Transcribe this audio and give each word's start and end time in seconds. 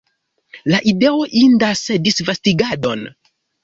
La 0.73 0.79
ideo 0.93 1.21
indas 1.43 1.85
disvastigadon! 2.09 3.09